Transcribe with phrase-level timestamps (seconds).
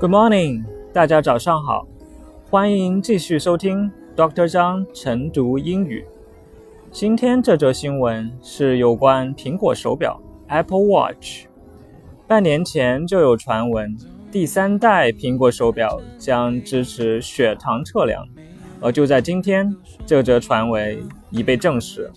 [0.00, 1.84] Good morning，大家早上好，
[2.48, 4.48] 欢迎继续收听 Dr.
[4.48, 6.06] 张晨读英语。
[6.92, 11.46] 今天这则新闻是有关苹果手表 Apple Watch。
[12.28, 13.96] 半年前就有传闻，
[14.30, 18.24] 第三代苹果手表将支持血糖测量，
[18.80, 19.74] 而就在今天，
[20.06, 20.96] 这则传闻
[21.30, 22.08] 已被证实。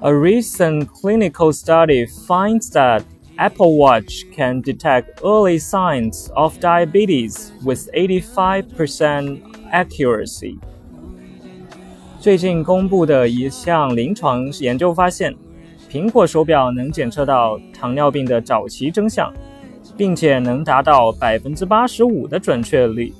[0.00, 3.02] A recent clinical study finds that
[3.37, 9.39] Apple Watch can detect early signs of diabetes with 85%
[9.71, 10.57] accuracy.
[12.19, 15.35] 最近公布的一项临床研究发现，
[15.89, 19.33] 苹果手表能检测到糖尿病的早期征象，
[19.97, 23.11] 并且能达到百分之八十五的准确率。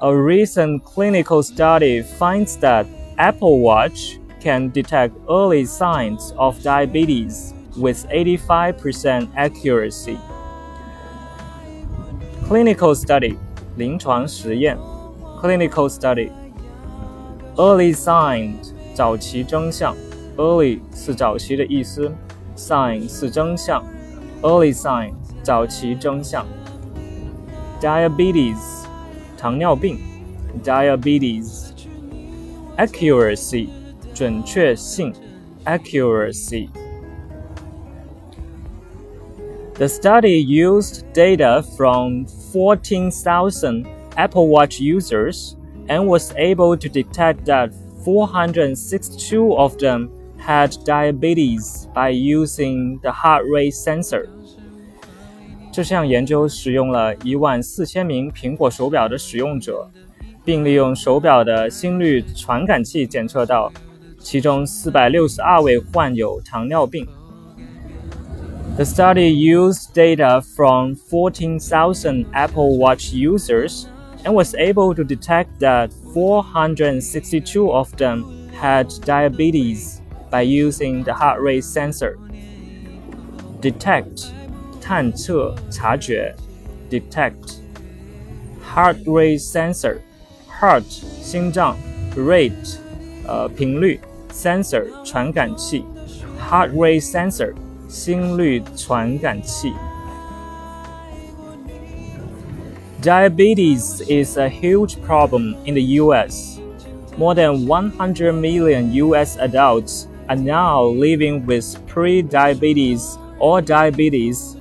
[0.00, 2.84] A recent clinical study finds that
[3.16, 10.16] Apple Watch can detect early signs of diabetes with 85% accuracy.
[12.48, 13.36] Clinical study
[13.76, 14.76] 临床实验
[15.42, 16.30] Clinical study
[17.56, 18.54] Early sign
[18.94, 19.94] 早期征象
[20.36, 22.12] Early 是早期的意思，
[22.56, 23.84] sign 是征象，
[24.40, 25.12] Early sign
[25.42, 26.46] 早期征象。
[27.80, 28.84] Diabetes
[29.36, 29.98] 糖尿病，
[30.64, 31.70] Diabetes
[32.76, 33.68] Accuracy
[34.14, 35.12] 准确性，
[35.64, 36.68] Accuracy
[39.74, 45.56] the study used data from 14,000 Apple Watch users
[45.88, 47.70] and was able to detect that
[48.04, 54.28] 462 of them had diabetes by using the heart rate sensor.
[55.70, 59.88] 这项研究使用了一万四千名苹果手表的使用者，
[60.44, 63.72] 并利用手表的心率传感器检测到，
[64.18, 67.06] 其中四百六十二位患有糖尿病。
[68.76, 73.88] the study used data from 14,000 Apple Watch users
[74.24, 80.00] and was able to detect that 462 of them had diabetes
[80.30, 82.18] by using the heart rate sensor.
[83.60, 84.30] Detect
[84.80, 86.34] 探测察觉
[86.88, 87.58] detect
[88.62, 89.98] heart rate sensor
[90.48, 91.76] heart 心脏
[92.16, 92.78] rate
[93.26, 94.00] 呃频率
[94.32, 95.84] sensor 传感器
[96.38, 97.54] heart rate sensor
[97.92, 99.72] 心率传感器。
[103.00, 106.58] Diabetes is a huge problem in the US.
[107.16, 114.56] More than 100 million US adults are now living with pre-diabetes or diabetes,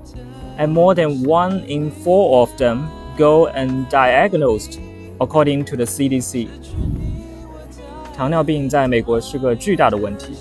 [0.58, 4.80] and more than one in four of them go undiagnosed,
[5.20, 6.48] according to the CDC.
[8.16, 10.34] 糖尿病在美国是个巨大的问题。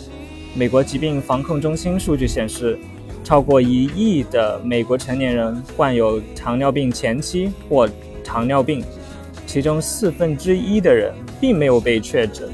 [0.54, 2.78] 美国疾病防控中心数据显示，
[3.22, 7.88] 超过一亿的美国成年人患有糖尿病前期或
[8.24, 8.82] 糖尿病，
[9.46, 12.48] 其中四分之一的人并没有被确诊。